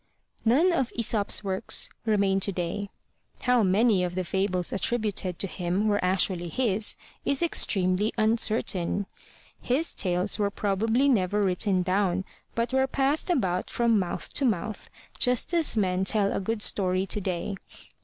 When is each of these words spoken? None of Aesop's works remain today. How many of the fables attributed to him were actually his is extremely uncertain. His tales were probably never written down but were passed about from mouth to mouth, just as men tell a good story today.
None 0.43 0.73
of 0.73 0.91
Aesop's 0.95 1.43
works 1.43 1.87
remain 2.07 2.39
today. 2.39 2.89
How 3.41 3.61
many 3.61 4.03
of 4.03 4.15
the 4.15 4.23
fables 4.23 4.73
attributed 4.73 5.37
to 5.37 5.45
him 5.45 5.87
were 5.87 6.03
actually 6.03 6.49
his 6.49 6.95
is 7.23 7.43
extremely 7.43 8.11
uncertain. 8.17 9.05
His 9.61 9.93
tales 9.93 10.39
were 10.39 10.49
probably 10.49 11.07
never 11.07 11.43
written 11.43 11.83
down 11.83 12.25
but 12.55 12.73
were 12.73 12.87
passed 12.87 13.29
about 13.29 13.69
from 13.69 13.99
mouth 13.99 14.33
to 14.33 14.43
mouth, 14.43 14.89
just 15.19 15.53
as 15.53 15.77
men 15.77 16.03
tell 16.03 16.33
a 16.33 16.39
good 16.39 16.63
story 16.63 17.05
today. 17.05 17.53